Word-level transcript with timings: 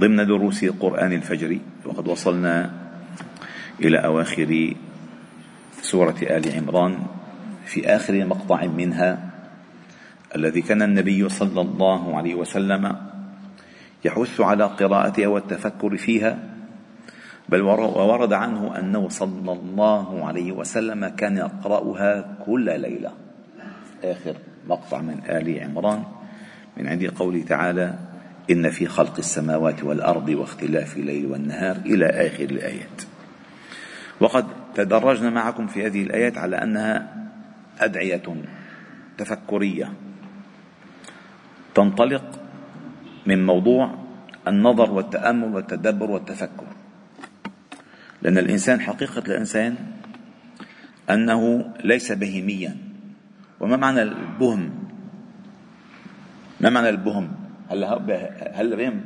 ضمن 0.00 0.26
دروس 0.26 0.64
قران 0.64 1.12
الفجر 1.12 1.58
وقد 1.84 2.08
وصلنا 2.08 2.70
إلى 3.80 3.98
أواخر 3.98 4.74
سورة 5.82 6.16
آل 6.22 6.52
عمران 6.56 6.98
في 7.66 7.86
آخر 7.86 8.24
مقطع 8.24 8.66
منها 8.66 9.30
الذي 10.36 10.62
كان 10.62 10.82
النبي 10.82 11.28
صلى 11.28 11.60
الله 11.60 12.16
عليه 12.16 12.34
وسلم 12.34 12.96
يحث 14.04 14.40
على 14.40 14.64
قراءتها 14.64 15.26
والتفكر 15.26 15.96
فيها 15.96 16.38
بل 17.48 17.60
وورد 17.60 18.32
عنه 18.32 18.78
أنه 18.78 19.08
صلى 19.08 19.52
الله 19.52 20.26
عليه 20.26 20.52
وسلم 20.52 21.08
كان 21.08 21.36
يقرأها 21.36 22.36
كل 22.46 22.80
ليلة. 22.80 23.12
آخر 24.04 24.36
مقطع 24.68 25.00
من 25.00 25.20
آل 25.28 25.60
عمران 25.60 26.02
من 26.76 26.86
عند 26.86 27.06
قوله 27.06 27.42
تعالى 27.42 28.09
إن 28.50 28.70
في 28.70 28.86
خلق 28.86 29.18
السماوات 29.18 29.84
والأرض 29.84 30.28
واختلاف 30.28 30.96
الليل 30.96 31.26
والنهار 31.26 31.76
إلى 31.76 32.06
آخر 32.06 32.44
الآيات. 32.44 33.02
وقد 34.20 34.46
تدرجنا 34.74 35.30
معكم 35.30 35.66
في 35.66 35.86
هذه 35.86 36.02
الآيات 36.02 36.38
على 36.38 36.56
أنها 36.56 37.16
أدعية 37.80 38.22
تفكرية 39.18 39.92
تنطلق 41.74 42.40
من 43.26 43.46
موضوع 43.46 43.94
النظر 44.48 44.90
والتأمل 44.90 45.54
والتدبر 45.54 46.10
والتفكر. 46.10 46.66
لأن 48.22 48.38
الإنسان 48.38 48.80
حقيقة 48.80 49.18
الإنسان 49.18 49.76
أنه 51.10 51.72
ليس 51.84 52.12
بهيميا. 52.12 52.76
وما 53.60 53.76
معنى 53.76 54.02
البهم؟ 54.02 54.70
ما 56.60 56.70
معنى 56.70 56.88
البهم؟ 56.88 57.39
هلا 57.70 57.98
هلا 58.54 58.76
بهم 58.76 59.00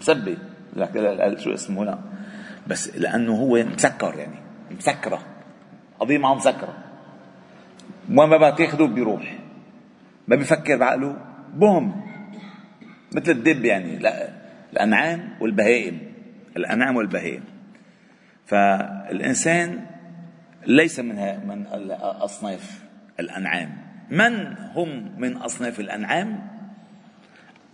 مسبي؟ 0.00 0.38
شو 1.36 1.54
اسمه؟ 1.54 1.84
لا. 1.84 1.98
بس 2.66 2.96
لأنه 2.96 3.32
هو 3.32 3.64
مسكر 3.64 4.14
يعني 4.18 4.38
مسكرة. 4.70 5.18
قضية 6.00 6.18
معه 6.18 6.34
مسكرة. 6.34 6.76
وما 8.10 8.36
بقى 8.36 8.52
تاخده 8.56 8.86
بيروح. 8.86 9.38
ما 10.28 10.36
بيفكر 10.36 10.76
بعقله. 10.76 11.16
بهم. 11.54 12.02
مثل 13.16 13.30
الدب 13.30 13.64
يعني 13.64 13.98
لا 13.98 14.28
الأنعام 14.72 15.28
والبهائم. 15.40 15.98
الأنعام 16.56 16.96
والبهائم. 16.96 17.44
فالإنسان 18.46 19.86
ليس 20.66 21.00
من 21.00 21.16
من 21.46 21.66
أصناف 22.00 22.82
الأنعام. 23.20 23.76
من 24.10 24.56
هم 24.74 25.20
من 25.20 25.36
أصناف 25.36 25.80
الأنعام؟ 25.80 26.59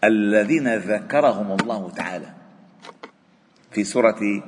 الذين 0.07 0.75
ذكرهم 0.77 1.57
الله 1.61 1.91
تعالى 1.91 2.27
في 3.71 3.85
سورة 3.85 4.43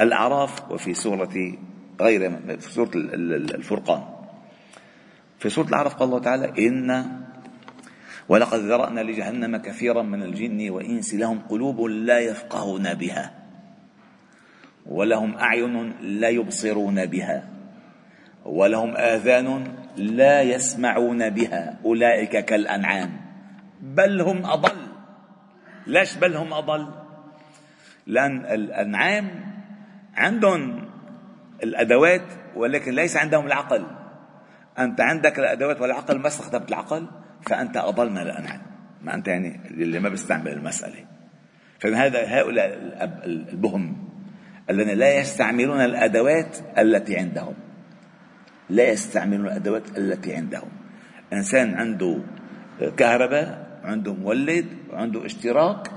الأعراف 0.00 0.70
وفي 0.70 0.94
سورة 0.94 1.58
غير 2.00 2.30
في 2.58 2.70
سورة 2.72 2.90
الفرقان. 2.94 4.02
في 5.38 5.48
سورة 5.48 5.66
الأعراف 5.66 5.94
قال 5.94 6.08
الله 6.08 6.20
تعالى 6.20 6.66
إن 6.66 7.20
ولقد 8.28 8.58
ذرأنا 8.58 9.00
لجهنم 9.00 9.56
كثيرا 9.56 10.02
من 10.02 10.22
الجن 10.22 10.70
وإنس 10.70 11.14
لهم 11.14 11.38
قلوب 11.48 11.80
لا 11.80 12.18
يفقهون 12.18 12.94
بها 12.94 13.34
ولهم 14.86 15.34
أعين 15.34 15.92
لا 16.00 16.28
يبصرون 16.28 17.06
بها 17.06 17.48
ولهم 18.44 18.96
آذان 18.96 19.74
لا 19.96 20.42
يسمعون 20.42 21.30
بها 21.30 21.78
أولئك 21.84 22.44
كالأنعام 22.44 23.10
بل 23.80 24.20
هم 24.20 24.46
أضل. 24.46 24.79
ليش 25.86 26.16
بل 26.16 26.36
هم 26.36 26.52
أضل؟ 26.52 26.88
لأن 28.06 28.44
الأنعام 28.44 29.30
عندهم 30.14 30.90
الأدوات 31.62 32.22
ولكن 32.56 32.92
ليس 32.92 33.16
عندهم 33.16 33.46
العقل. 33.46 33.86
أنت 34.78 35.00
عندك 35.00 35.38
الأدوات 35.38 35.80
والعقل 35.80 36.18
ما 36.18 36.26
استخدمت 36.26 36.68
العقل 36.68 37.06
فأنت 37.42 37.76
اضل 37.76 38.10
من 38.10 38.18
الانعام 38.18 38.62
ما 39.02 39.14
أنت 39.14 39.28
يعني 39.28 39.60
اللي 39.70 40.00
ما 40.00 40.08
بيستعمل 40.08 40.48
المسألة. 40.48 41.04
فهذا 41.78 42.40
هؤلاء 42.40 42.78
البهم 43.24 44.08
الذين 44.70 44.98
لا 44.98 45.18
يستعملون 45.20 45.80
الأدوات 45.80 46.56
التي 46.78 47.18
عندهم. 47.18 47.54
لا 48.70 48.88
يستعملون 48.88 49.46
الأدوات 49.46 49.98
التي 49.98 50.36
عندهم. 50.36 50.68
إنسان 51.32 51.74
عنده 51.74 52.18
كهرباء 52.96 53.69
عنده 53.82 54.14
مولد 54.14 54.66
وعنده 54.90 55.26
اشتراك 55.26 55.90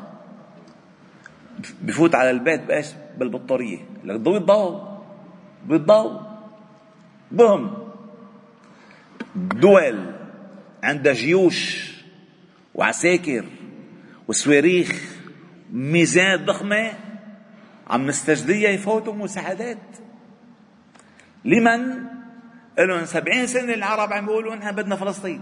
بفوت 1.82 2.16
على 2.16 2.32
البيت 2.32 2.62
بإيش؟ 2.62 2.88
بالبطارية. 3.18 3.80
لك 4.04 4.20
ضوي 4.20 4.38
الضوء 4.38 5.02
بالضوء 5.66 6.22
بهم. 7.32 7.74
دول 9.36 10.14
عندها 10.84 11.14
جيوش 11.14 11.92
وعساكر 12.76 13.46
وصواريخ 14.28 15.16
ميزات 15.72 16.40
ضخمة 16.40 16.94
عم 17.88 18.08
مستجدية 18.08 18.70
يفوتوا 18.70 19.14
مساعدات. 19.14 19.78
لمن؟ 21.46 22.04
لهم 22.80 23.06
سبعين 23.06 23.48
سنة 23.48 23.74
العرب 23.74 24.14
عم 24.14 24.26
بيقولوا 24.26 24.56
نحن 24.56 24.72
بدنا 24.76 24.96
فلسطين. 24.96 25.42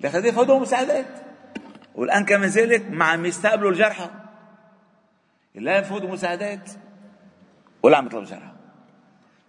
لكن 0.00 0.26
يفوتوا 0.26 0.60
مساعدات؟ 0.60 1.25
والآن 1.96 2.24
كما 2.24 2.46
ذلك 2.46 2.90
ما 2.90 3.04
عم 3.04 3.26
يستقبلوا 3.26 3.70
الجرحى. 3.70 4.10
لا 5.54 5.78
يفوتوا 5.78 6.10
مساعدات 6.10 6.70
ولا 7.82 7.96
عم 7.96 8.06
يطلبوا 8.06 8.26
جرحى. 8.26 8.52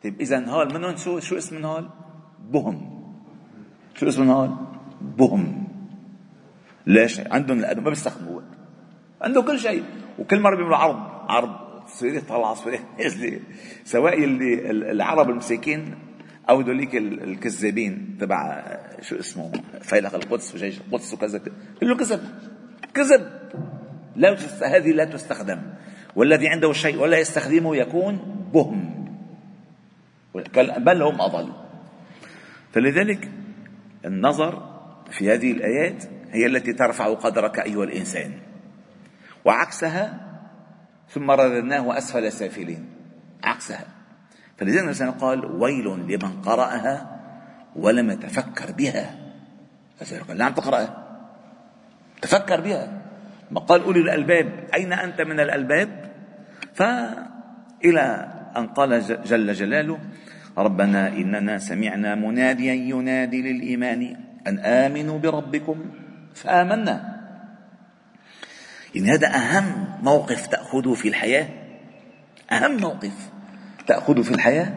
طيب 0.04 0.22
إذا 0.22 0.50
هول 0.50 0.74
منهم 0.74 0.96
شو 0.96 1.20
شو 1.20 1.38
اسم 1.38 1.66
هول؟ 1.66 1.90
بهم. 2.40 3.04
شو 3.96 4.08
اسم 4.08 4.30
هول؟ 4.30 4.56
بهم. 5.02 5.68
ليش؟ 6.88 7.20
عندهم 7.20 7.58
ما 7.58 7.74
بيستخدموه 7.74 8.44
عندهم 9.22 9.46
كل 9.46 9.60
شيء. 9.60 9.84
وكل 10.20 10.40
مرة 10.40 10.56
بيعملوا 10.56 10.78
عرض 10.78 11.00
عرض. 11.30 11.68
صويري 11.88 12.22
طلع 12.22 12.54
صويري 12.54 12.80
نزل 13.00 13.40
سواء 13.94 14.24
اللي 14.24 14.72
العرب 14.72 15.30
المساكين 15.30 16.07
أو 16.50 16.62
ذوليك 16.62 16.96
الكذابين 16.96 18.18
تبع 18.20 18.64
شو 19.02 19.20
اسمه 19.20 19.52
فيلق 19.82 20.16
القدس 20.16 20.56
وجيش 20.56 20.78
القدس 20.78 21.14
وكذا. 21.14 21.42
كله 21.80 21.98
كذب 21.98 22.22
كذب. 22.94 23.32
لا 24.16 24.38
هذه 24.62 24.92
لا 24.92 25.06
تستخدم. 25.06 25.62
والذي 26.16 26.48
عنده 26.48 26.74
شيء 26.74 26.98
ولا 26.98 27.20
يستخدمه 27.20 27.76
يكون 27.76 28.18
بهم. 28.54 29.08
بل 30.78 31.02
هم 31.02 31.22
أضل. 31.22 31.54
فلذلك 32.74 33.32
النظر 34.06 34.80
في 35.12 35.34
هذه 35.34 35.52
الآيات 35.52 36.04
هي 36.32 36.46
التي 36.46 36.74
ترفع 36.74 37.14
قدرك 37.14 37.60
أيها 37.60 37.84
الإنسان. 37.84 38.32
وعكسها 39.46 40.28
ثم 41.10 41.32
رددناه 41.32 41.98
أسفل 41.98 42.32
سافلين. 42.32 42.90
عكسها. 43.44 43.86
فلذلك 44.58 44.84
الإنسان 44.84 45.12
قال 45.12 45.46
ويل 45.46 45.86
لمن 45.86 46.42
قرأها 46.42 47.20
ولم 47.76 48.12
يتفكر 48.12 48.72
بها. 48.72 49.16
قال 50.28 50.38
لا 50.38 50.46
عم 50.46 50.54
تقرأها. 50.54 51.08
تفكر 52.22 52.62
بها. 52.62 53.02
ما 53.52 53.60
قال 53.60 53.84
أولي 53.84 54.00
الألباب 54.00 54.68
أين 54.74 54.94
أنت 54.94 55.22
من 55.22 55.40
الألباب؟ 55.40 56.12
فإلى 56.74 58.34
أن 58.58 58.68
قال 58.68 59.02
جل 59.26 59.54
جلاله 59.54 60.00
ربنا 60.58 61.08
إننا 61.08 61.58
سمعنا 61.58 62.16
مناديا 62.16 62.74
ينادي 62.74 63.42
للإيمان 63.42 64.18
أن 64.48 64.60
آمنوا 64.60 65.20
بربكم. 65.20 65.86
فآمنا. 66.36 67.18
يعني 68.96 69.12
هذا 69.12 69.28
أهم 69.28 69.88
موقف 70.02 70.48
تأخذه 70.48 70.94
في 70.94 71.08
الحياة. 71.08 71.48
أهم 72.52 72.78
موقف. 72.78 73.37
تأخذه 73.88 74.22
في 74.22 74.32
الحياة 74.32 74.74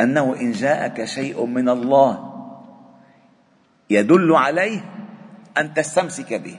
أنه 0.00 0.40
إن 0.40 0.52
جاءك 0.52 1.04
شيء 1.04 1.44
من 1.46 1.68
الله 1.68 2.30
يدل 3.90 4.32
عليه 4.32 4.80
أن 5.58 5.74
تستمسك 5.74 6.34
به. 6.34 6.58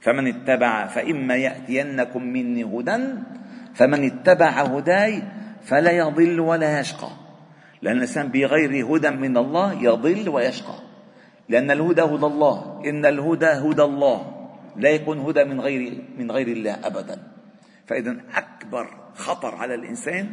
فمن 0.00 0.26
اتبع 0.26 0.86
فإما 0.86 1.34
يأتينكم 1.36 2.22
مني 2.22 2.64
هدى 2.64 2.98
فمن 3.74 4.04
اتبع 4.04 4.50
هداي 4.50 5.22
فلا 5.62 5.90
يضل 5.90 6.40
ولا 6.40 6.80
يشقى. 6.80 7.10
لأن 7.82 7.96
الإنسان 7.96 8.28
بغير 8.28 8.86
هدى 8.86 9.10
من 9.10 9.36
الله 9.36 9.82
يضل 9.82 10.28
ويشقى. 10.28 10.78
لأن 11.48 11.70
الهدى 11.70 12.02
هدى 12.02 12.26
الله 12.26 12.82
إن 12.86 13.06
الهدى 13.06 13.46
هدى 13.46 13.82
الله 13.82 14.48
لا 14.76 14.90
يكون 14.90 15.18
هدى 15.18 15.44
من 15.44 15.60
غير 15.60 16.04
من 16.18 16.30
غير 16.30 16.48
الله 16.48 16.74
أبدا. 16.84 17.33
فإذا 17.86 18.16
أكبر 18.34 18.90
خطر 19.14 19.54
على 19.54 19.74
الإنسان 19.74 20.28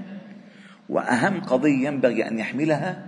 وأهم 0.90 1.42
قضية 1.42 1.88
ينبغي 1.88 2.28
أن 2.28 2.40
يحملها 2.40 3.06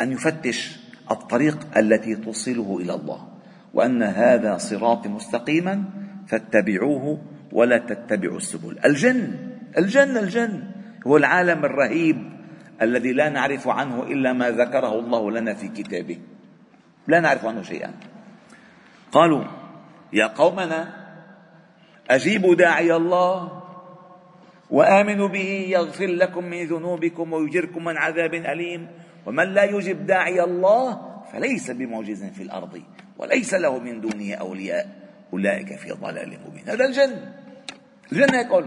أن 0.00 0.12
يفتش 0.12 0.80
الطريق 1.10 1.78
التي 1.78 2.16
توصله 2.16 2.78
إلى 2.80 2.94
الله 2.94 3.28
وأن 3.74 4.02
هذا 4.02 4.58
صراط 4.58 5.06
مستقيما 5.06 5.84
فاتبعوه 6.26 7.22
ولا 7.52 7.78
تتبعوا 7.78 8.36
السبل. 8.36 8.78
الجن 8.84 9.34
الجن 9.78 10.16
الجن 10.16 10.62
هو 11.06 11.16
العالم 11.16 11.64
الرهيب 11.64 12.30
الذي 12.82 13.12
لا 13.12 13.28
نعرف 13.28 13.68
عنه 13.68 14.02
إلا 14.02 14.32
ما 14.32 14.50
ذكره 14.50 14.98
الله 14.98 15.30
لنا 15.30 15.54
في 15.54 15.68
كتابه. 15.68 16.18
لا 17.06 17.20
نعرف 17.20 17.46
عنه 17.46 17.62
شيئا. 17.62 17.94
قالوا 19.12 19.44
يا 20.12 20.26
قومنا 20.26 20.88
أجيبوا 22.10 22.54
داعي 22.54 22.96
الله 22.96 23.59
وآمنوا 24.70 25.28
به 25.28 25.66
يغفر 25.68 26.06
لكم 26.06 26.44
من 26.44 26.66
ذنوبكم 26.66 27.32
ويجركم 27.32 27.84
من 27.84 27.96
عذاب 27.96 28.34
أليم. 28.34 28.88
ومن 29.26 29.54
لا 29.54 29.64
يجب 29.64 30.06
داعي 30.06 30.44
الله 30.44 31.00
فليس 31.32 31.70
بمعجز 31.70 32.24
في 32.24 32.42
الأرض 32.42 32.82
وليس 33.18 33.54
له 33.54 33.78
من 33.78 34.00
دونه 34.00 34.34
أولياء. 34.34 34.86
أولئك 35.32 35.78
في 35.78 35.92
ضلال 35.92 36.38
مبين. 36.46 36.68
هذا 36.68 36.84
الجن. 36.84 37.32
الجن 38.12 38.34
هيك 38.34 38.64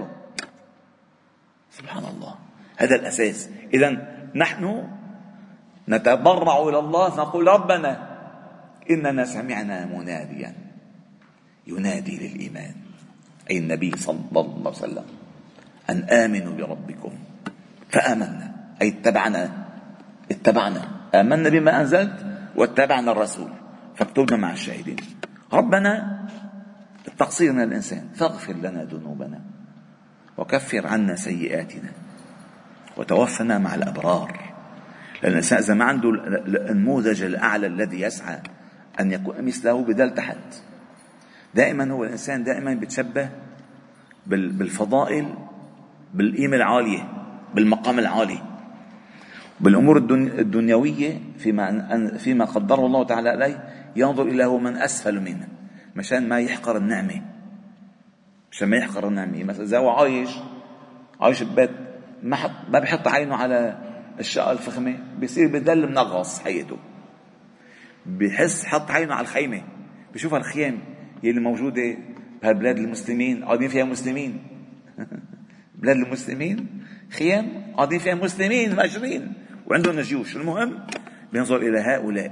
سبحان 1.71 2.05
الله 2.05 2.35
هذا 2.77 2.95
الأساس. 2.95 3.49
اذا 3.73 3.89
نحن 4.35 4.87
نتضرع 5.89 6.69
إلى 6.69 6.79
الله 6.79 7.17
نقول 7.17 7.47
ربنا 7.47 7.91
إننا 8.89 9.25
سمعنا 9.25 9.85
مناديا. 9.85 10.55
ينادي 11.67 12.15
للإيمان. 12.17 12.75
أي 13.51 13.57
النبي 13.57 13.91
صلى 13.97 14.19
الله 14.31 14.55
عليه 14.65 14.69
وسلم. 14.69 15.22
أن 15.89 16.03
آمنوا 16.03 16.53
بربكم. 16.53 17.13
فآمنا. 17.89 18.51
أي 18.81 18.87
اتبعنا. 18.87 19.49
اتبعنا. 20.31 20.87
آمنا 21.15 21.49
بما 21.49 21.81
أنزلت 21.81 22.25
واتبعنا 22.55 23.11
الرسول. 23.11 23.51
فاكتبنا 23.95 24.37
مع 24.37 24.51
الشاهدين. 24.51 24.95
ربنا 25.53 26.19
التقصير 27.07 27.51
من 27.51 27.63
الإنسان. 27.63 28.09
فاغفر 28.15 28.53
لنا 28.53 28.83
ذنوبنا. 28.83 29.41
وكفر 30.37 30.87
عنا 30.87 31.15
سيئاتنا. 31.15 31.89
وتوفنا 32.97 33.57
مع 33.57 33.75
الأبرار. 33.75 34.53
لأن 35.23 35.31
الإنسان 35.31 35.59
إذا 35.59 35.73
ما 35.73 35.85
عنده 35.85 36.09
النموذج 36.71 37.23
الأعلى 37.23 37.67
الذي 37.67 38.01
يسعى 38.01 38.39
أن 38.99 39.11
يكون 39.11 39.45
مثله 39.45 39.83
بدل 39.83 40.13
تحت 40.13 40.37
دائما 41.55 41.91
هو 41.91 42.03
الإنسان 42.03 42.43
دائما 42.43 42.73
بيتشبه 42.73 43.29
بالفضائل 44.27 45.33
بالقيمة 46.13 46.55
العالية 46.55 47.11
بالمقام 47.55 47.99
العالي. 47.99 48.39
بالأمور 49.59 49.97
الدنيوية 49.97 51.19
فيما 51.37 52.17
فيما 52.17 52.45
قدره 52.45 52.85
الله 52.85 53.03
تعالى 53.03 53.29
عليه 53.29 53.69
ينظر 53.95 54.23
إلى 54.23 54.45
هو 54.45 54.57
من 54.57 54.75
أسفل 54.77 55.19
منه 55.19 55.47
مشان 55.95 56.29
ما 56.29 56.39
يحقر 56.39 56.77
النعمة. 56.77 57.21
مشان 58.51 58.69
ما 58.69 58.77
يحقر 58.77 59.07
النعمة. 59.07 59.43
مثلا 59.43 59.63
إذا 59.63 59.77
هو 59.77 59.89
عايش 59.89 60.29
عايش 61.21 61.43
ببيت 61.43 61.71
ما 62.23 62.35
حط 62.35 62.51
ما 62.69 62.79
بحط 62.79 63.07
عينه 63.07 63.35
على 63.35 63.77
الشقه 64.19 64.51
الفخمة 64.51 64.99
بصير 65.21 65.47
بدل 65.47 65.89
منغص 65.89 66.39
حياته. 66.39 66.77
بحس 68.05 68.65
حط 68.65 68.91
عينه 68.91 69.13
على 69.13 69.21
الخيمة 69.21 69.61
بشوف 70.13 70.35
الخيام 70.35 70.79
يلي 71.23 71.39
موجودة 71.39 71.97
بهالبلاد 72.41 72.77
المسلمين 72.77 73.43
قاعدين 73.43 73.69
فيها 73.69 73.83
مسلمين. 73.83 74.43
بلاد 75.83 75.95
المسلمين 75.95 76.85
خيام 77.11 77.73
قاعدين 77.75 77.99
فيها 77.99 78.15
مسلمين 78.15 78.75
ماجرين 78.75 79.33
وعندهم 79.67 79.99
جيوش 79.99 80.35
المهم 80.35 80.87
بينظر 81.33 81.57
إلى 81.57 81.79
هؤلاء 81.79 82.31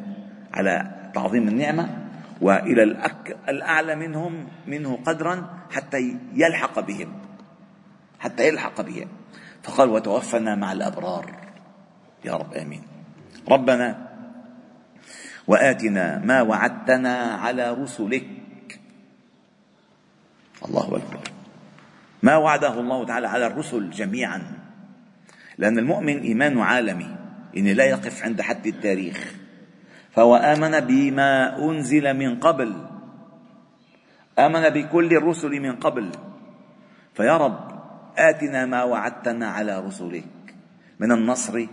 على 0.54 0.92
تعظيم 1.14 1.48
النعمة 1.48 1.98
وإلى 2.42 2.84
الأك... 2.84 3.38
الأعلى 3.50 3.96
منهم 3.96 4.48
منه 4.68 5.00
قدرا 5.06 5.60
حتى 5.72 6.18
يلحق 6.34 6.80
بهم. 6.80 7.14
حتى 8.20 8.48
يلحق 8.48 8.82
بهم. 8.82 9.08
فقال 9.64 9.90
وتوفنا 9.90 10.56
مع 10.56 10.72
الأبرار. 10.72 11.36
يا 12.26 12.34
رب 12.34 12.54
آمين. 12.54 12.84
ربنا 13.50 14.08
وآتنا 15.48 16.22
ما 16.26 16.42
وعدتنا 16.42 17.18
على 17.18 17.74
رسلك. 17.74 18.28
الله 20.66 20.88
أكبر. 20.88 21.11
ما 22.32 22.38
وعده 22.38 22.80
الله 22.80 23.06
تعالى 23.06 23.28
على 23.28 23.48
الرسل 23.48 23.90
جميعا. 23.90 24.42
لأن 25.58 25.80
المؤمن 25.80 26.20
إيمان 26.20 26.60
عالمي 26.60 27.16
يعني 27.54 27.74
لا 27.74 27.86
يقف 27.86 28.24
عند 28.24 28.42
حد 28.42 28.68
التاريخ. 28.68 29.36
فهو 30.12 30.36
آمن 30.36 30.80
بما 30.80 31.60
أنزل 31.60 32.14
من 32.14 32.40
قبل. 32.40 32.76
آمن 34.40 34.70
بكل 34.70 35.14
الرسل 35.14 35.60
من 35.60 35.76
قبل. 35.76 36.12
فيا 37.14 37.38
رب 37.38 37.60
آتنا 38.18 38.66
ما 38.66 38.84
وعدتنا 38.84 39.48
على 39.48 39.80
رسلك 39.80 40.56
من 41.00 41.12
النصر 41.12 41.68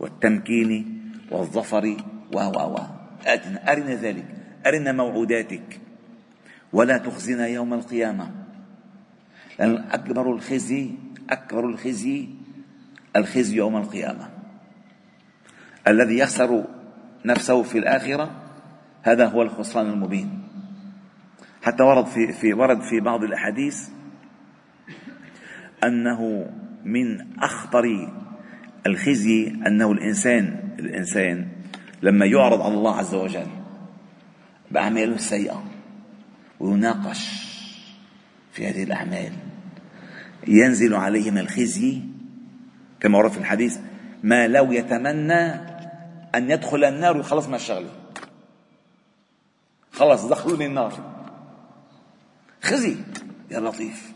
والتمكين 0.00 0.70
والظفر 1.30 1.96
و 2.32 2.38
و. 2.38 2.76
آتنا 3.26 3.72
أرنا 3.72 3.94
ذلك 3.94 4.26
أرنا 4.66 4.92
موعوداتك. 4.92 5.80
ولا 6.72 6.98
تخزنا 6.98 7.46
يوم 7.46 7.74
القيامة. 7.74 8.45
لأن 9.58 9.76
أكبر 9.76 10.32
الخزي 10.32 10.90
أكبر 11.30 11.66
الخزي 11.66 12.28
الخزي 13.16 13.56
يوم 13.56 13.76
القيامة. 13.76 14.28
الذي 15.88 16.18
يخسر 16.18 16.64
نفسه 17.24 17.62
في 17.62 17.78
الآخرة 17.78 18.30
هذا 19.02 19.26
هو 19.26 19.42
الخسران 19.42 19.86
المبين. 19.86 20.42
حتى 21.62 21.82
ورد 21.82 22.06
في, 22.06 22.32
في 22.32 22.54
ورد 22.54 22.80
في 22.80 23.00
بعض 23.00 23.24
الأحاديث 23.24 23.88
أنه 25.84 26.50
من 26.84 27.26
أخطر 27.38 28.12
الخزي 28.86 29.48
أنه 29.66 29.92
الإنسان 29.92 30.66
الإنسان 30.78 31.48
لما 32.02 32.26
يعرض 32.26 32.62
على 32.62 32.74
الله 32.74 32.96
عز 32.96 33.14
وجل 33.14 33.46
بأعماله 34.70 35.14
السيئة 35.14 35.64
ويناقش 36.60 37.46
في 38.52 38.66
هذه 38.66 38.82
الأعمال. 38.82 39.32
ينزل 40.48 40.94
عليه 40.94 41.30
من 41.30 41.38
الخزي 41.38 42.02
كما 43.00 43.18
ورد 43.18 43.30
في 43.30 43.38
الحديث 43.38 43.78
ما 44.22 44.48
لو 44.48 44.72
يتمنى 44.72 45.42
أن 46.34 46.50
يدخل 46.50 46.84
النار 46.84 47.16
ويخلص 47.16 47.46
من 47.48 47.54
الشغلة 47.54 47.90
خلص 49.92 50.24
دخلوني 50.24 50.66
النار 50.66 50.92
خزي 52.62 52.96
يا 53.50 53.60
لطيف. 53.60 54.12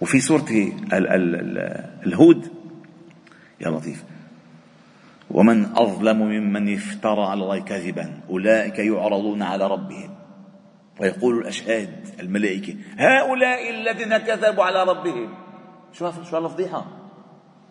وفي 0.00 0.20
سورة 0.20 0.50
ال 0.50 0.92
ال 0.92 1.34
ال 1.34 1.58
الهود 2.06 2.48
يا 3.60 3.70
لطيف. 3.70 4.04
ومن 5.30 5.64
أظلم 5.64 6.18
ممن 6.18 6.74
افترى 6.74 7.26
على 7.26 7.42
الله 7.42 7.58
كذبا 7.58 8.20
أولئك 8.30 8.78
يعرضون 8.78 9.42
على 9.42 9.66
ربهم. 9.66 10.14
ويقول 11.00 11.38
الأشهاد 11.38 12.08
الملائكة 12.20 12.76
هؤلاء 12.98 13.70
الذين 13.70 14.16
كذبوا 14.16 14.64
على 14.64 14.82
ربهم. 14.82 15.34
شو 15.92 16.10
شو 16.10 16.36
هالفضيحة 16.36 16.86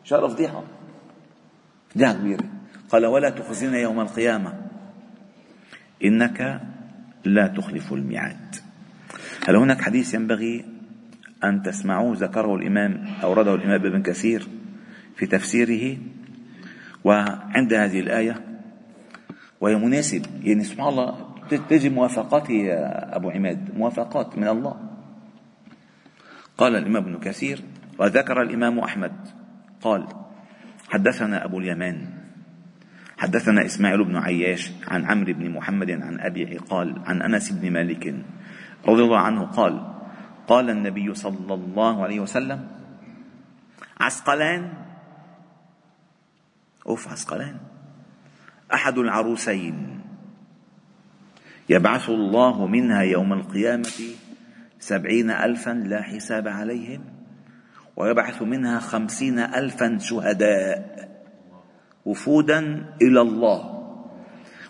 شو 0.04 0.16
هالفضيحة 0.16 0.64
فضيحة 1.90 2.14
كبيرة. 2.14 2.46
قال 2.90 3.06
ولا 3.06 3.30
تخزنا 3.30 3.78
يوم 3.78 4.00
القيامة. 4.00 4.54
إنك 6.04 6.62
لا 7.26 7.48
تخلف 7.48 7.94
الميعاد. 7.94 8.56
هل 9.48 9.56
هناك 9.56 9.82
حديث 9.82 10.14
ينبغي 10.14 10.66
أن 11.44 11.62
تسمعوه؟ 11.62 12.16
ذكره 12.16 12.56
الإمام 12.56 13.08
أورده 13.24 13.56
الإمام 13.56 13.86
ابن 13.86 14.02
كثير 14.02 14.48
في 15.16 15.26
تفسيره. 15.26 15.98
وعند 17.04 17.74
هذه 17.74 18.00
الآية 18.00 18.42
وهي 19.62 19.76
مناسب. 19.76 20.26
يعني 20.44 20.64
سبحان 20.64 20.88
الله 20.88 21.33
تجي 21.58 21.90
موافقات 21.90 22.50
يا 22.50 23.16
أبو 23.16 23.30
عماد 23.30 23.78
موافقات 23.78 24.38
من 24.38 24.48
الله. 24.48 24.76
قال 26.58 26.76
الإمام 26.76 27.04
ابن 27.04 27.20
كثير 27.20 27.62
وذكر 28.00 28.42
الإمام 28.42 28.80
أحمد 28.80 29.14
قال 29.82 30.08
حدثنا 30.90 31.46
أبو 31.46 31.60
اليمان 31.60 32.08
حدثنا 33.18 33.66
إسماعيل 33.66 34.04
بن 34.04 34.18
عياش 34.18 34.72
عن 34.88 35.06
عمرو 35.06 35.34
بن 35.34 35.50
محمد 35.50 35.92
عن 35.92 36.20
أبي 36.20 36.58
قال 36.58 37.02
عن 37.06 37.22
أنس 37.22 37.52
بن 37.52 37.72
مالك 37.72 38.16
رضي 38.88 39.04
الله 39.04 39.20
عنه 39.20 39.46
قال 39.46 39.94
قال 40.48 40.70
النبي 40.70 41.14
صلى 41.14 41.54
الله 41.54 42.04
عليه 42.04 42.20
وسلم 42.20 42.68
عسقلان؟ 44.00 44.74
أوف 46.88 47.08
عسقلان. 47.08 47.58
أحد 48.74 48.98
العروسين. 48.98 50.03
يبعث 51.70 52.10
الله 52.10 52.68
منها 52.68 53.02
يوم 53.02 53.34
القيامة 53.34 54.00
سبعين 54.80 55.30
ألفا 55.30 55.72
لا 55.72 56.02
حساب 56.02 56.48
عليهم 56.48 57.02
ويبعث 57.96 58.42
منها 58.42 58.80
خمسين 58.80 59.40
ألفا 59.40 59.98
شهداء 59.98 61.10
وفودا 62.06 62.86
إلى 63.02 63.22
الله 63.22 63.84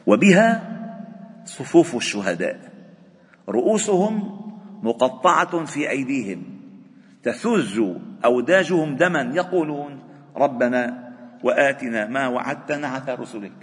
وبها 0.08 0.70
صفوف 1.46 1.96
الشهداء. 1.96 2.60
رؤوسهم 3.50 4.40
مقطعة 4.84 5.66
في 5.66 5.90
أيديهم 5.90 6.44
تثز 7.24 7.82
أوداجهم 8.26 8.96
دما 8.96 9.22
يقولون 9.34 10.00
ربنا 10.36 11.14
وآتنا 11.44 12.08
ما 12.08 12.28
وعدتنا 12.28 12.88
على 12.88 13.16
رسلك. 13.16 13.62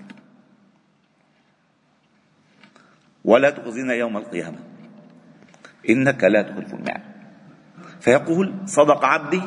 ولا 3.25 3.51
تخزنا 3.51 3.95
يوم 3.95 4.17
القيامة. 4.17 4.59
إنك 5.91 6.25
لا 6.25 6.43
تخلف 6.43 6.75
الميعاد. 6.75 7.03
فيقول 8.01 8.55
صدق 8.65 9.05
عبدي 9.05 9.43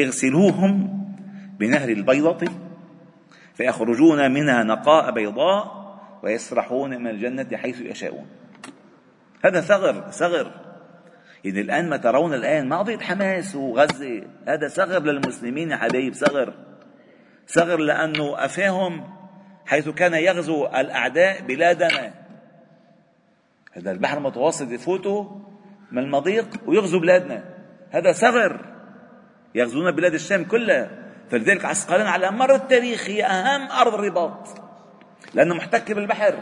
اغسلوهم 0.00 1.00
بنهر 1.58 1.88
البيضة 1.88 2.48
فيخرجون 3.54 4.30
منها 4.30 4.62
نقاء 4.62 5.10
بيضاء 5.10 5.84
ويسرحون 6.22 6.90
من 6.90 7.06
الجنة 7.06 7.56
حيث 7.56 7.80
يشاءون. 7.80 8.26
هذا 9.44 9.60
ثغر 9.60 10.10
ثغر. 10.10 10.50
إذا 11.44 11.60
الآن 11.60 11.88
ما 11.88 11.96
ترون 11.96 12.34
الآن 12.34 12.68
ما 12.68 12.78
قضية 12.78 12.98
حماس 12.98 13.54
وغزة. 13.54 14.22
هذا 14.48 14.68
ثغر 14.68 15.02
للمسلمين 15.02 15.70
يا 15.70 15.76
حبايب 15.76 16.14
ثغر. 16.14 16.54
ثغر 17.48 17.76
لأنه 17.76 18.44
أفاهم 18.44 19.04
حيث 19.66 19.88
كان 19.88 20.14
يغزو 20.14 20.66
الأعداء 20.66 21.42
بلادنا 21.42 22.23
هذا 23.76 23.90
البحر 23.90 24.18
المتوسط 24.18 24.70
يفوتوا 24.70 25.24
من 25.92 26.02
المضيق 26.02 26.48
ويغزو 26.66 26.98
بلادنا. 26.98 27.44
هذا 27.90 28.12
ثغر 28.12 28.60
يغزون 29.54 29.90
بلاد 29.90 30.14
الشام 30.14 30.44
كلها. 30.44 30.90
فلذلك 31.30 31.64
عسقلان 31.64 32.06
على 32.06 32.30
مر 32.30 32.54
التاريخ. 32.54 33.10
هي 33.10 33.24
أهم 33.24 33.70
أرض 33.70 33.94
الرباط. 33.94 34.48
لأنه 35.34 35.54
محتك 35.54 35.92
بالبحر 35.92 36.34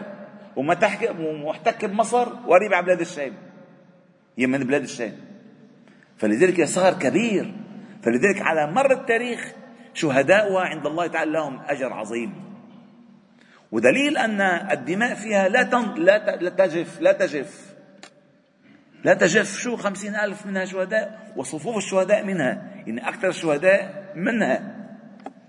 ومحتك 0.57 1.85
بمصر 1.85 2.29
وقريب 2.47 2.75
على 2.75 2.87
بلاد 2.87 3.01
الشام. 3.01 3.33
هي 4.39 4.47
من 4.47 4.59
بلاد 4.59 4.83
الشام. 4.83 5.12
فلذلك 6.17 6.61
هي 6.61 6.67
ثغر 6.67 6.93
كبير. 6.93 7.55
فلذلك 8.03 8.43
على 8.43 8.73
مر 8.73 8.93
التاريخ 8.93 9.53
شهداؤها 9.95 10.62
عند 10.62 10.87
الله 10.87 11.07
تعالى 11.07 11.33
لهم 11.33 11.61
أجر 11.69 11.93
عظيم. 11.93 12.51
ودليل 13.73 14.19
أن 14.19 14.41
الدماء 14.71 15.14
فيها 15.14 15.49
لا 15.49 15.62
لا 15.97 16.37
لا 16.37 16.49
تجف 16.50 17.00
لا 17.00 17.12
تجف. 17.12 17.75
لا 19.05 19.14
تجف. 19.14 19.59
شو 19.59 19.76
خمسين 19.76 20.14
ألف 20.14 20.47
منها 20.47 20.64
شهداء؟ 20.64 21.33
وصفوف 21.37 21.76
الشهداء 21.76 22.25
منها. 22.25 22.83
يعني 22.87 23.09
أكثر 23.09 23.29
الشهداء 23.29 24.12
منها. 24.17 24.76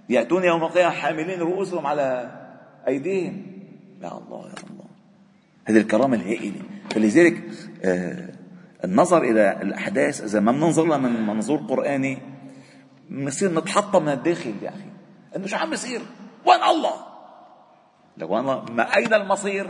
يأتون 0.09 0.43
يوم 0.43 0.63
القيامة 0.63 0.95
حاملين 0.95 1.39
رؤوسهم 1.39 1.87
على 1.87 2.31
أيديهم. 2.87 3.45
يا 4.01 4.07
الله 4.07 4.47
يا 4.47 4.55
الله. 4.71 4.85
هذه 5.65 5.77
الكرامة 5.77 6.15
الهائلة. 6.15 6.61
فلذلك 6.91 7.43
آه 7.83 8.29
النظر 8.85 9.23
إلى 9.23 9.61
الأحداث 9.61 10.23
إذا 10.23 10.39
ما 10.39 10.51
بننظر 10.51 10.85
لها 10.85 10.97
من 10.97 11.27
منظور 11.27 11.57
قرآني 11.57 12.17
بنصير 13.09 13.51
نتحطم 13.51 14.03
من 14.03 14.11
الداخل 14.11 14.53
يا 14.61 14.69
أخي. 14.69 14.89
إنه 15.35 15.47
شو 15.47 15.55
عم 15.55 15.69
بيصير؟ 15.69 16.01
وين 16.45 16.63
الله؟ 16.63 17.12
أنا 18.21 18.65
ما 18.71 18.95
أين 18.97 19.13
المصير؟ 19.13 19.67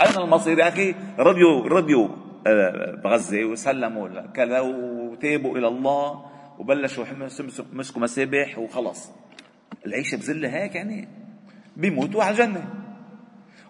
أين 0.00 0.22
المصير 0.24 0.58
يا 0.58 0.68
أخي؟ 0.68 0.94
رضيوا 1.18 1.68
رضيوا 1.68 2.08
آه، 2.46 3.00
بغزة 3.04 3.44
وسلموا 3.44 4.26
كذا 4.34 4.60
وتابوا 4.60 5.58
إلى 5.58 5.68
الله 5.68 6.24
وبلشوا 6.58 7.04
مسكوا 7.72 8.02
مسابح 8.02 8.58
وخلص 8.58 9.10
العيشة 9.86 10.16
بذلة 10.16 10.48
هيك 10.48 10.74
يعني 10.74 11.08
بيموتوا 11.76 12.22
على 12.22 12.30
الجنة 12.30 12.64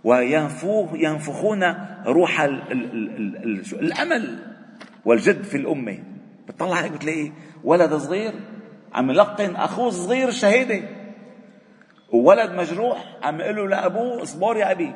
وينفوه 0.04 0.88
ينفخون 0.94 1.64
روح 2.06 2.40
ال 2.40 2.72
ال 2.72 2.94
ال 3.16 3.36
ال 3.36 3.80
الأمل 3.80 4.38
والجد 5.04 5.42
في 5.42 5.56
الأمة 5.56 5.98
بتطلع 6.48 6.76
هيك 6.76 6.92
بتلاقي 6.92 7.32
ولد 7.64 7.94
صغير 7.94 8.34
عم 8.92 9.10
يلقن 9.10 9.56
أخوه 9.56 9.88
الصغير 9.88 10.28
الشهادة 10.28 11.01
وولد 12.12 12.50
مجروح 12.50 13.18
عم 13.22 13.40
يقول 13.40 13.56
له 13.56 13.68
لأبوه 13.68 14.22
اصبر 14.22 14.56
يا 14.56 14.70
أبي. 14.70 14.94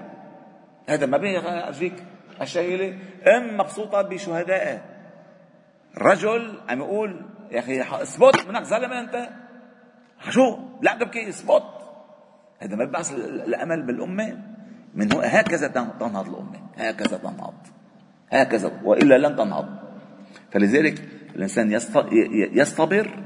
هذا 0.88 1.06
ما 1.06 1.18
بيجيك 1.18 2.04
الشهيلة 2.40 2.98
أم 3.36 3.56
مبسوطة 3.56 4.02
بشهدائها 4.02 4.82
رجل 5.98 6.60
عم 6.68 6.78
يقول 6.80 7.26
يا 7.50 7.58
أخي 7.58 7.80
اثبت 7.80 8.46
منك 8.48 8.62
زلمة 8.62 9.00
أنت. 9.00 9.28
شو؟ 10.30 10.58
لا 10.82 10.94
تبكي 10.94 11.28
اثبت 11.28 11.62
هذا 12.58 12.76
ما 12.76 12.84
بيبعث 12.84 13.12
الأمل 13.14 13.86
بالأمة. 13.86 14.42
من 14.94 15.12
هو؟ 15.12 15.20
هكذا 15.20 15.68
تنهض 15.68 16.28
الأمة. 16.28 16.60
هكذا 16.76 17.16
تنهض. 17.16 17.54
هكذا 18.30 18.80
وإلا 18.84 19.18
لن 19.18 19.36
تنهض. 19.36 19.68
فلذلك 20.50 21.02
الإنسان 21.36 21.72
يصطبر 22.52 23.24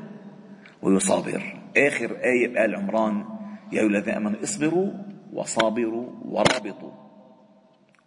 ويصابر. 0.83 1.61
آخر 1.77 2.17
آية 2.25 2.49
بآل 2.49 2.75
عمران 2.75 3.40
يا 3.73 3.81
أيها 3.81 3.89
الذين 3.89 4.15
آمنوا 4.15 4.43
اصبروا 4.43 4.91
وصابروا 5.33 6.07
ورابطوا. 6.25 6.93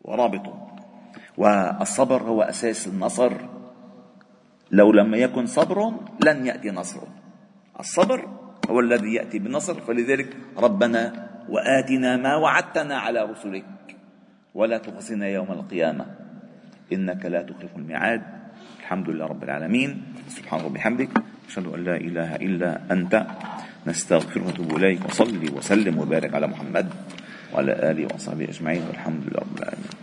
ورابطوا. 0.04 0.54
والصبر 1.38 2.22
هو 2.22 2.42
أساس 2.42 2.88
النصر. 2.88 3.34
لو 4.72 4.92
لم 4.92 5.14
يكن 5.14 5.46
صبر 5.46 5.94
لن 6.26 6.46
يأتي 6.46 6.72
نصر. 6.72 7.02
الصبر 7.80 8.28
هو 8.70 8.80
الذي 8.80 9.14
يأتي 9.14 9.40
بالنصر 9.40 9.82
فلذلك 9.82 10.38
ربنا 10.58 11.30
وآتنا 11.50 12.18
ما 12.18 12.36
وعدتنا 12.36 12.98
على 12.98 13.24
رسلك. 13.24 13.66
ولا 14.54 14.78
تخزنا 14.78 15.28
يوم 15.28 15.52
القيامة. 15.52 16.06
إنك 16.94 17.26
لا 17.26 17.42
تخلف 17.42 17.76
الميعاد. 17.76 18.22
الحمد 18.80 19.10
لله 19.10 19.26
رب 19.26 19.44
العالمين. 19.44 20.04
سبحان 20.28 20.60
الله 20.60 20.72
وبحمدك 20.72 21.10
أشهد 21.50 21.68
أن 21.68 21.84
لا 21.84 21.96
إله 21.96 22.36
إلا 22.36 22.70
أنت. 22.92 23.14
نستغفره 23.88 24.44
ونتوب 24.48 24.76
إليك 24.76 25.06
وصلي 25.06 25.50
وسلم 25.50 25.98
وبارك 26.00 26.34
على 26.34 26.48
محمد 26.48 26.88
وعلى 27.54 27.72
آله 27.92 28.16
وصحبه 28.16 28.46
أجمعين 28.50 28.84
والحمد 28.88 29.22
لله 29.28 29.40
رب 29.40 29.58
العالمين. 29.58 30.03